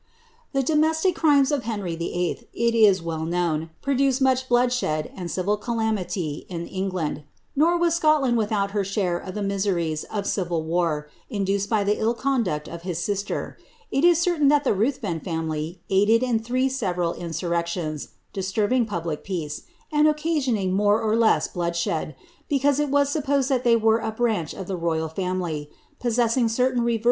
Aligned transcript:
The 0.53 0.63
domestic 0.63 1.13
crimes 1.15 1.51
of 1.51 1.65
Henry 1.65 1.95
VI 1.95 2.05
II., 2.05 2.47
it 2.55 2.73
is 2.73 3.03
well 3.03 3.23
known, 3.23 3.69
produced 3.83 4.19
much 4.19 4.49
bloodshed 4.49 5.11
and 5.15 5.29
civil 5.29 5.57
calamity 5.57 6.47
in 6.49 6.65
England; 6.65 7.21
nor 7.55 7.77
was 7.77 7.93
Scotland 7.97 8.35
with 8.35 8.51
out 8.51 8.71
her 8.71 8.83
share 8.83 9.19
of 9.19 9.35
the 9.35 9.43
miseries 9.43 10.03
of 10.05 10.25
civil 10.25 10.63
war, 10.63 11.07
induced 11.29 11.69
by 11.69 11.83
the 11.83 11.99
ill 11.99 12.15
conduct 12.15 12.67
of 12.67 12.81
his 12.81 12.97
sister: 12.97 13.59
it 13.91 14.03
is 14.03 14.17
certain 14.19 14.47
that 14.47 14.63
the 14.63 14.73
Ruthven 14.73 15.19
family 15.19 15.81
aided 15.91 16.23
in 16.23 16.39
three 16.39 16.67
several 16.67 17.13
insurrections, 17.13 18.07
disturbing 18.33 18.87
public 18.87 19.23
peace, 19.23 19.61
and 19.91 20.07
occasioning 20.07 20.73
more 20.73 20.99
or 20.99 21.15
less 21.15 21.47
bloodshed, 21.47 22.15
because 22.49 22.79
it 22.79 22.89
was 22.89 23.09
supposed 23.09 23.49
that 23.49 23.63
they 23.63 23.75
were 23.75 23.99
a 23.99 24.09
branch 24.11 24.55
of 24.55 24.65
the 24.65 24.75
royal 24.77 25.09
family, 25.09 25.69
possessing 25.99 25.99
certain 26.09 26.11
reversionary 26.11 26.11
rights 26.11 26.11
on 26.11 26.15
the 26.15 26.19
English 26.33 26.55
birthright 26.55 26.79
of 26.79 26.89
James 26.89 26.89
VI. 26.89 26.99